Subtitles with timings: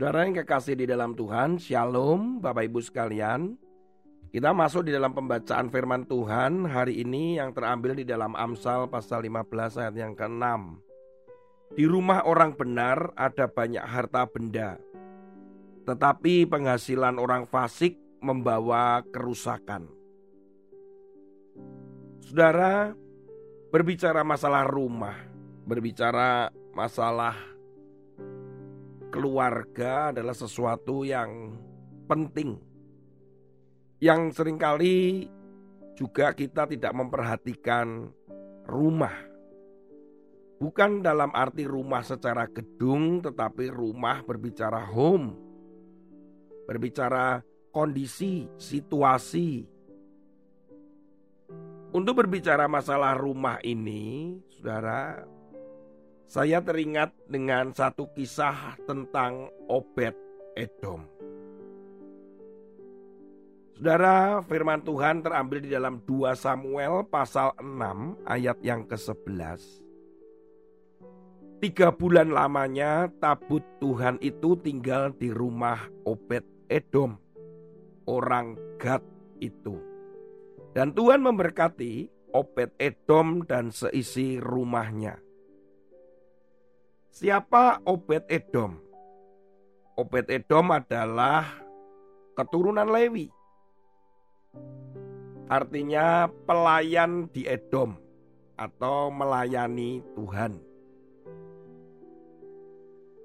[0.00, 3.52] Saudara yang kekasih di dalam Tuhan, Shalom Bapak Ibu sekalian.
[4.32, 9.20] Kita masuk di dalam pembacaan firman Tuhan hari ini yang terambil di dalam Amsal pasal
[9.28, 10.56] 15 ayat yang ke-6.
[11.76, 14.80] Di rumah orang benar ada banyak harta benda,
[15.84, 19.84] tetapi penghasilan orang fasik membawa kerusakan.
[22.24, 22.96] Saudara,
[23.68, 25.28] berbicara masalah rumah,
[25.68, 27.49] berbicara masalah
[29.10, 31.58] keluarga adalah sesuatu yang
[32.06, 32.56] penting.
[34.00, 35.28] Yang sering kali
[35.98, 38.08] juga kita tidak memperhatikan
[38.64, 39.12] rumah.
[40.60, 45.36] Bukan dalam arti rumah secara gedung, tetapi rumah berbicara home.
[46.64, 49.64] Berbicara kondisi, situasi.
[51.90, 55.26] Untuk berbicara masalah rumah ini, saudara,
[56.30, 60.14] saya teringat dengan satu kisah tentang Obed
[60.54, 61.02] Edom.
[63.74, 69.58] Saudara, firman Tuhan terambil di dalam 2 Samuel pasal 6 ayat yang ke-11.
[71.58, 77.18] Tiga bulan lamanya tabut Tuhan itu tinggal di rumah Obed Edom,
[78.06, 79.02] orang Gad
[79.42, 79.82] itu.
[80.78, 85.29] Dan Tuhan memberkati Obed Edom dan seisi rumahnya.
[87.10, 88.78] Siapa Obed Edom?
[89.98, 91.42] Obed Edom adalah
[92.38, 93.26] keturunan Lewi.
[95.50, 97.98] Artinya pelayan di Edom
[98.54, 100.62] atau melayani Tuhan.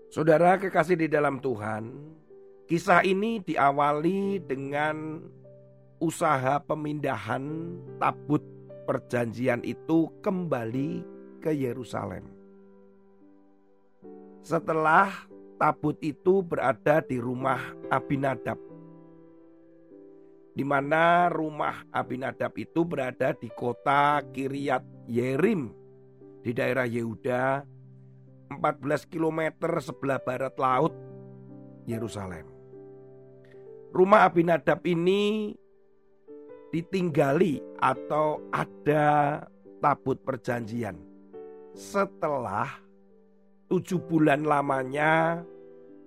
[0.09, 1.93] Saudara kekasih di dalam Tuhan,
[2.65, 5.21] kisah ini diawali dengan
[6.01, 8.41] usaha pemindahan tabut
[8.89, 11.05] perjanjian itu kembali
[11.37, 12.34] ke Yerusalem
[14.45, 15.09] setelah
[15.57, 17.57] tabut itu berada di rumah
[17.89, 18.61] Abinadab.
[20.53, 25.73] Di mana rumah Abinadab itu berada di kota Kiryat Yerim
[26.45, 27.65] di daerah Yehuda
[28.53, 29.49] 14 km
[29.81, 30.93] sebelah barat laut
[31.89, 32.45] Yerusalem.
[33.89, 35.57] Rumah Abinadab ini
[36.69, 39.41] ditinggali atau ada
[39.81, 40.99] tabut perjanjian
[41.73, 42.84] setelah
[43.69, 45.41] tujuh bulan lamanya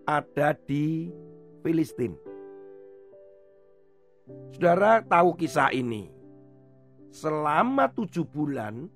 [0.06, 1.10] ada di
[1.60, 2.14] Filistin.
[4.54, 6.12] Saudara tahu kisah ini.
[7.08, 8.86] Selama tujuh bulan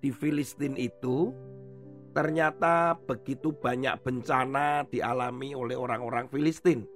[0.00, 1.30] di Filistin itu
[2.16, 6.88] ternyata begitu banyak bencana dialami oleh orang-orang Filistin.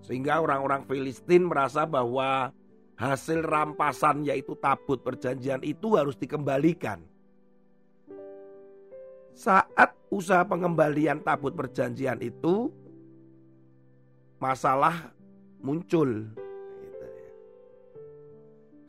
[0.00, 2.54] Sehingga orang-orang Filistin merasa bahwa
[2.96, 7.09] hasil rampasan yaitu tabut perjanjian itu harus dikembalikan.
[9.40, 12.68] Saat usaha pengembalian tabut perjanjian itu
[14.36, 15.16] masalah
[15.64, 16.28] muncul.
[16.84, 17.30] Gitu ya.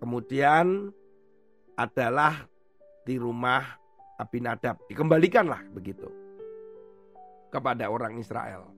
[0.04, 0.92] Kemudian
[1.80, 2.52] adalah
[3.08, 3.64] di rumah
[4.20, 4.76] Abinadab.
[4.92, 6.12] Dikembalikanlah begitu
[7.48, 8.76] kepada orang Israel.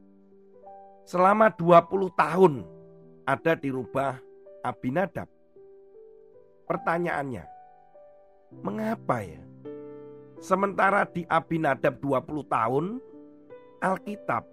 [1.09, 2.53] Selama 20 tahun
[3.25, 4.21] ada di rumah
[4.61, 5.25] Abinadab.
[6.69, 7.43] Pertanyaannya,
[8.61, 9.41] mengapa ya?
[10.43, 12.99] Sementara di Abinadab 20 tahun,
[13.79, 14.43] Alkitab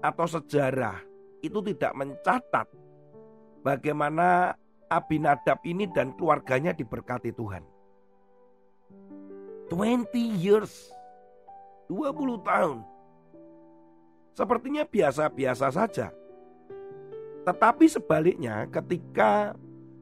[0.00, 0.96] atau sejarah
[1.44, 2.64] itu tidak mencatat
[3.60, 4.56] bagaimana
[4.88, 7.60] Abinadab ini dan keluarganya diberkati Tuhan.
[9.68, 10.08] 20
[10.40, 10.88] years,
[11.92, 12.80] 20 tahun.
[14.32, 16.16] Sepertinya biasa-biasa saja.
[17.44, 19.52] Tetapi sebaliknya ketika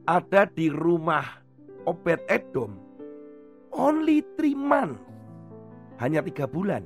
[0.07, 1.43] ada di rumah
[1.83, 2.79] Obed Edom,
[3.75, 5.14] only three months
[5.99, 6.83] hanya tiga bulan.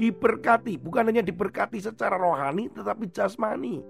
[0.00, 3.84] Diberkati, bukan hanya diberkati secara rohani tetapi jasmani.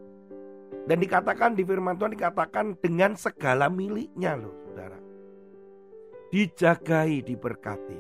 [0.87, 4.99] Dan dikatakan di firman Tuhan dikatakan dengan segala miliknya loh saudara.
[6.31, 7.99] Dijagai, diberkati.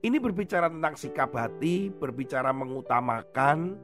[0.00, 3.76] Ini berbicara tentang sikap hati, berbicara mengutamakan,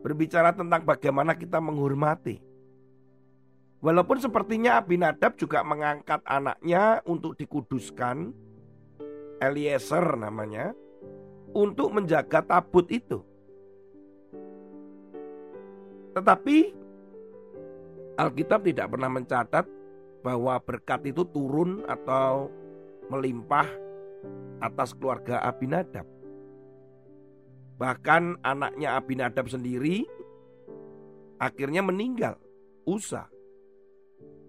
[0.00, 2.49] berbicara tentang bagaimana kita menghormati.
[3.80, 8.28] Walaupun sepertinya Abinadab juga mengangkat anaknya untuk dikuduskan,
[9.40, 10.76] Eliezer namanya,
[11.56, 13.24] untuk menjaga tabut itu.
[16.12, 16.76] Tetapi
[18.20, 19.64] Alkitab tidak pernah mencatat
[20.20, 22.52] bahwa berkat itu turun atau
[23.08, 23.64] melimpah
[24.60, 26.04] atas keluarga Abinadab.
[27.80, 30.04] Bahkan anaknya Abinadab sendiri
[31.40, 32.36] akhirnya meninggal,
[32.84, 33.39] Usa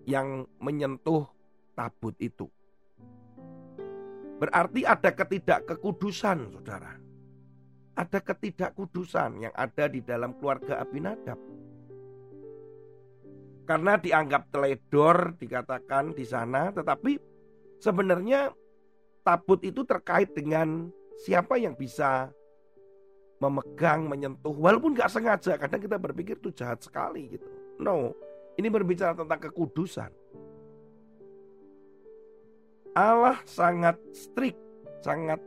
[0.06, 1.28] yang menyentuh
[1.78, 2.50] tabut itu.
[4.42, 6.98] Berarti ada ketidakkekudusan, saudara.
[7.92, 11.38] ada ketidakkudusan yang ada di dalam keluarga Abinadab.
[13.68, 17.20] Karena dianggap teledor dikatakan di sana, tetapi
[17.78, 18.50] sebenarnya
[19.22, 20.90] tabut itu terkait dengan
[21.22, 22.34] siapa yang bisa
[23.38, 25.58] memegang, menyentuh, walaupun nggak sengaja.
[25.62, 27.46] Kadang kita berpikir itu jahat sekali gitu.
[27.78, 28.18] No,
[28.60, 30.12] ini berbicara tentang kekudusan.
[32.92, 34.60] Allah sangat strict,
[35.00, 35.40] sangat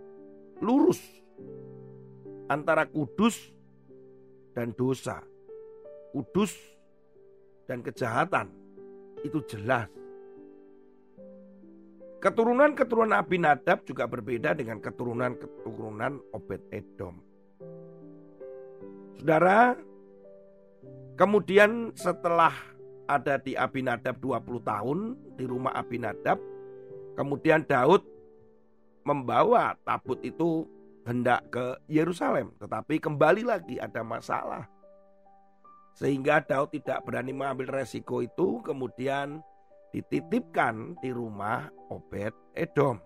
[0.65, 1.01] lurus
[2.49, 3.53] antara kudus
[4.57, 5.21] dan dosa.
[6.15, 6.55] Kudus
[7.69, 8.49] dan kejahatan
[9.27, 9.91] itu jelas.
[12.25, 17.21] Keturunan-keturunan Abinadab juga berbeda dengan keturunan-keturunan Obed Edom.
[19.21, 19.77] Saudara,
[21.21, 22.74] kemudian setelah
[23.09, 24.99] ada di Abinadab 20 tahun
[25.37, 26.41] di rumah Abinadab,
[27.19, 28.05] kemudian Daud
[29.05, 30.65] membawa tabut itu
[31.05, 34.65] hendak ke Yerusalem, tetapi kembali lagi ada masalah.
[35.95, 39.39] Sehingga Daud tidak berani mengambil resiko itu kemudian
[39.95, 42.99] dititipkan di rumah Obed Edom.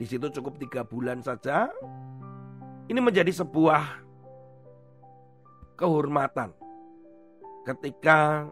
[0.00, 1.68] Di situ cukup tiga bulan saja.
[2.88, 4.00] Ini menjadi sebuah
[5.76, 6.56] kehormatan
[7.66, 8.48] ketika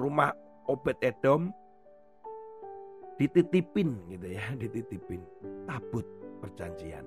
[0.00, 0.32] rumah
[0.68, 1.52] Obed Edom
[3.20, 5.22] dititipin gitu ya, dititipin
[5.68, 6.06] tabut
[6.40, 7.04] perjanjian.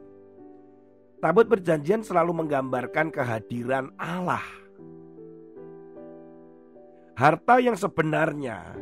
[1.18, 4.46] Tabut perjanjian selalu menggambarkan kehadiran Allah
[7.18, 8.78] Harta yang sebenarnya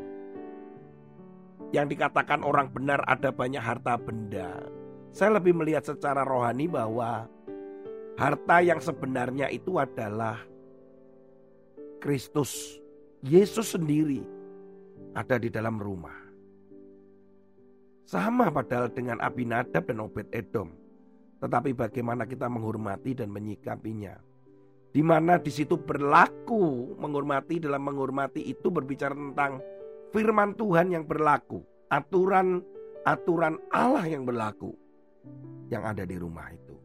[1.72, 4.60] yang dikatakan orang benar ada banyak harta benda.
[5.16, 7.32] Saya lebih melihat secara rohani bahwa
[8.20, 10.36] harta yang sebenarnya itu adalah
[12.06, 12.78] Kristus.
[13.26, 14.22] Yesus sendiri
[15.18, 16.14] ada di dalam rumah.
[18.06, 20.70] Sama padahal dengan Abinadab dan Obed Edom.
[21.42, 24.22] Tetapi bagaimana kita menghormati dan menyikapinya
[24.96, 29.60] di mana di situ berlaku menghormati dalam menghormati itu berbicara tentang
[30.16, 31.60] firman Tuhan yang berlaku,
[31.92, 32.64] aturan
[33.04, 34.72] aturan Allah yang berlaku
[35.68, 36.80] yang ada di rumah itu.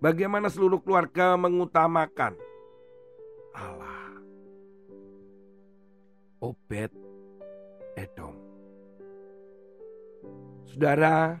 [0.00, 2.32] Bagaimana seluruh keluarga mengutamakan
[3.54, 4.20] Allah.
[6.44, 6.92] Obed
[7.96, 8.34] Edom.
[10.68, 11.38] Saudara,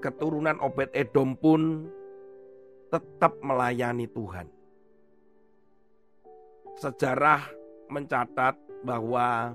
[0.00, 1.86] keturunan Obed Edom pun
[2.90, 4.48] tetap melayani Tuhan.
[6.80, 7.44] Sejarah
[7.92, 9.54] mencatat bahwa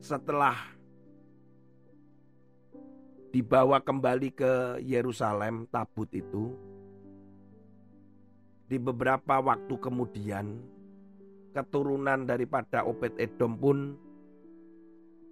[0.00, 0.56] setelah
[3.30, 6.69] dibawa kembali ke Yerusalem tabut itu
[8.70, 10.62] di beberapa waktu kemudian
[11.50, 13.78] keturunan daripada Obed Edom pun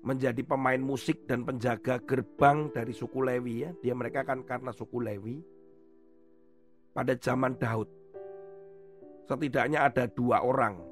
[0.02, 4.98] menjadi pemain musik dan penjaga gerbang dari suku Lewi ya dia mereka kan karena suku
[4.98, 5.38] Lewi
[6.98, 7.86] pada zaman Daud.
[9.30, 10.82] Setidaknya ada dua orang.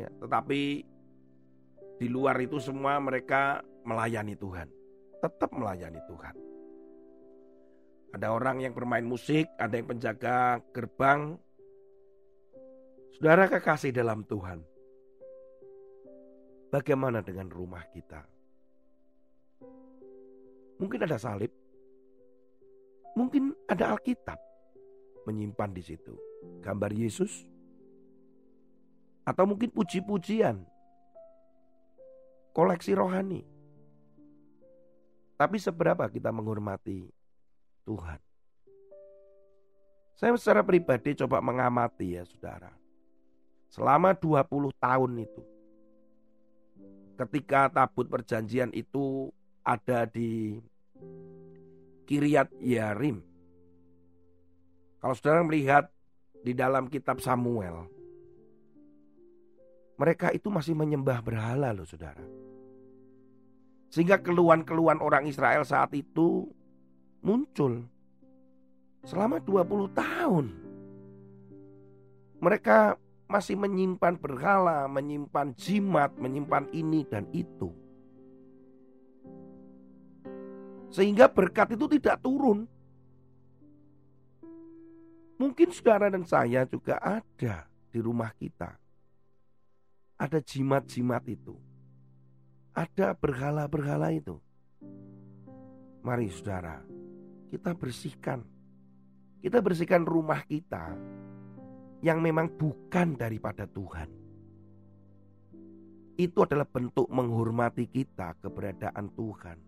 [0.00, 0.80] Ya, tetapi
[2.00, 4.64] di luar itu semua mereka melayani Tuhan.
[5.20, 6.53] Tetap melayani Tuhan.
[8.14, 11.34] Ada orang yang bermain musik, ada yang penjaga gerbang.
[13.18, 14.62] Saudara kekasih dalam Tuhan.
[16.70, 18.22] Bagaimana dengan rumah kita?
[20.78, 21.50] Mungkin ada salib.
[23.18, 24.38] Mungkin ada Alkitab
[25.26, 26.14] menyimpan di situ
[26.62, 27.46] gambar Yesus
[29.22, 30.66] atau mungkin puji-pujian
[32.50, 33.42] koleksi rohani.
[35.38, 37.13] Tapi seberapa kita menghormati
[37.86, 38.20] Tuhan?
[40.16, 42.72] Saya secara pribadi coba mengamati ya saudara.
[43.68, 45.42] Selama 20 tahun itu.
[47.14, 49.30] Ketika tabut perjanjian itu
[49.62, 50.58] ada di
[52.04, 53.22] Kiryat Yarim
[55.04, 55.92] kalau saudara melihat
[56.40, 57.84] di dalam kitab Samuel,
[60.00, 62.24] mereka itu masih menyembah berhala loh saudara.
[63.92, 66.48] Sehingga keluhan-keluhan orang Israel saat itu
[67.24, 67.88] muncul
[69.08, 70.46] selama 20 tahun.
[72.44, 77.72] Mereka masih menyimpan berhala, menyimpan jimat, menyimpan ini dan itu.
[80.92, 82.68] Sehingga berkat itu tidak turun.
[85.40, 88.78] Mungkin saudara dan saya juga ada di rumah kita.
[90.14, 91.58] Ada jimat-jimat itu.
[92.70, 94.38] Ada berhala-berhala itu.
[96.06, 96.84] Mari saudara,
[97.54, 98.42] kita bersihkan.
[99.38, 100.90] Kita bersihkan rumah kita
[102.02, 104.10] yang memang bukan daripada Tuhan.
[106.18, 109.58] Itu adalah bentuk menghormati kita keberadaan Tuhan.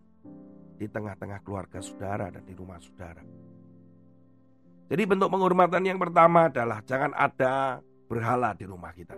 [0.77, 3.25] di tengah-tengah keluarga saudara dan di rumah saudara.
[4.93, 9.17] Jadi bentuk penghormatan yang pertama adalah jangan ada berhala di rumah kita.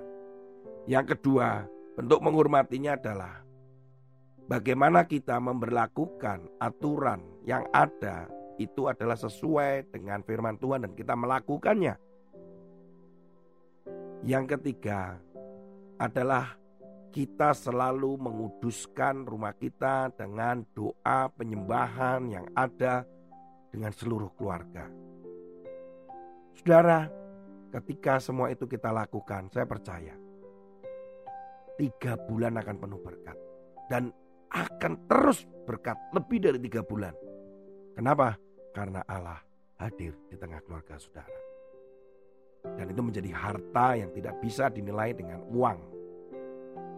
[0.87, 1.67] Yang kedua,
[1.99, 3.43] bentuk menghormatinya adalah
[4.47, 11.95] bagaimana kita memperlakukan aturan yang ada itu adalah sesuai dengan firman Tuhan dan kita melakukannya.
[14.27, 15.15] Yang ketiga
[15.95, 16.59] adalah
[17.09, 23.07] kita selalu menguduskan rumah kita dengan doa penyembahan yang ada
[23.71, 24.85] dengan seluruh keluarga.
[26.59, 27.07] Saudara,
[27.71, 30.13] ketika semua itu kita lakukan, saya percaya
[31.79, 33.37] tiga bulan akan penuh berkat
[33.87, 34.11] dan
[34.51, 37.15] akan terus berkat lebih dari tiga bulan.
[37.95, 38.35] Kenapa?
[38.73, 39.41] Karena Allah
[39.79, 41.39] hadir di tengah keluarga saudara.
[42.59, 45.79] Dan itu menjadi harta yang tidak bisa dinilai dengan uang.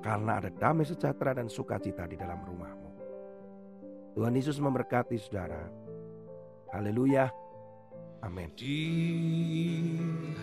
[0.01, 2.90] Karena ada damai sejahtera dan sukacita di dalam rumahmu.
[4.18, 5.70] Tuhan Yesus memberkati saudara.
[6.74, 7.30] Haleluya.
[8.22, 8.50] Amin.
[8.58, 8.82] Di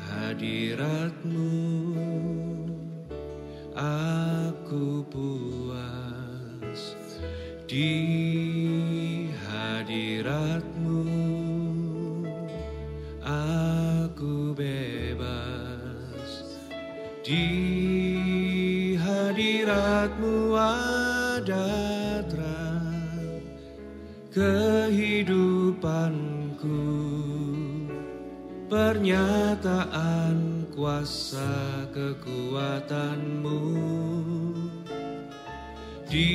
[0.09, 1.51] hadiratmu
[3.79, 6.83] aku puas
[7.71, 7.91] di
[9.47, 11.08] hadiratmu
[17.29, 21.69] di hadiratmu ada
[22.25, 23.45] terang
[24.33, 25.77] kehidupanku
[28.73, 30.37] pernyataan
[30.73, 33.61] kuasa kekuatanmu.
[36.09, 36.33] Di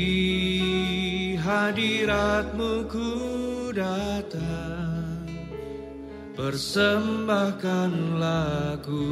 [1.42, 3.10] hadiratmu ku
[3.74, 5.26] datang
[6.38, 9.10] persembahkan lagu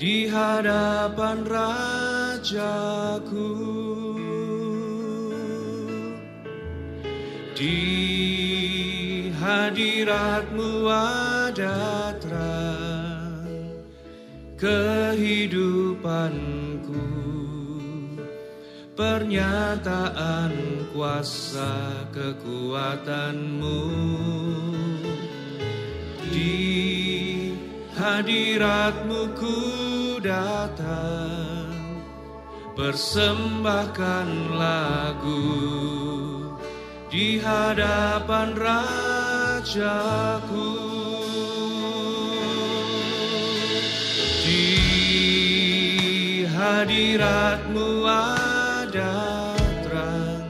[0.00, 3.52] di hadapan rajaku.
[7.52, 7.84] Di
[9.36, 13.44] hadiratmu ada terang
[14.56, 17.04] kehidupanku.
[18.96, 20.56] Pernyataan
[20.96, 23.84] kuasa kekuatanmu.
[26.32, 26.56] Di
[28.00, 29.89] hadiratmu ku
[30.20, 31.72] datang
[32.76, 35.48] persembahkan lagu
[37.08, 40.76] di hadapan rajaku.
[44.44, 44.76] Di
[46.48, 49.16] hadiratmu ada
[49.84, 50.48] terang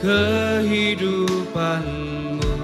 [0.00, 2.56] kehidupanmu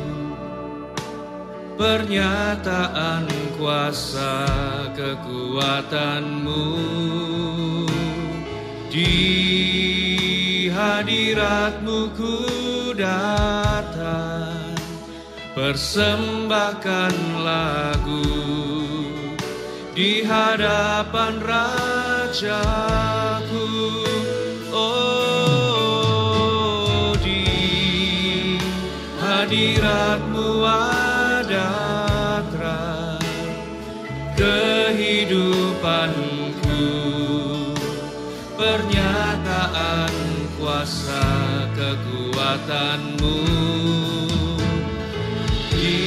[1.76, 4.44] pernyataan kuasa
[4.92, 6.64] kekuatanmu.
[8.92, 9.12] Di
[10.72, 12.36] hadiratmu ku
[12.96, 14.76] datang
[15.56, 18.24] persembahkan lagu
[19.96, 22.44] di hadapan rajaku.
[24.76, 25.16] Oh
[27.24, 27.40] di
[29.16, 30.35] hadiratmu
[42.66, 43.38] kekuatanmu.
[45.70, 46.02] Di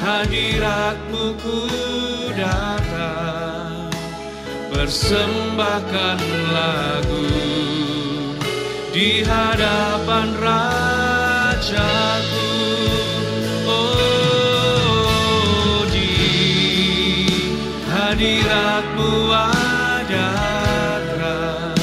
[0.00, 1.60] hadiratmu ku
[2.32, 3.92] datang
[4.72, 6.20] persembahkan
[6.56, 7.28] lagu.
[8.90, 12.48] Di hadapan rajaku
[13.70, 16.10] oh di
[17.86, 20.34] hadiratmu ada
[21.06, 21.78] terang.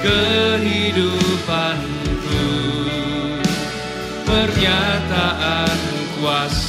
[0.00, 2.17] Kehidupanku
[4.28, 5.78] pernyataan
[6.20, 6.67] kuasa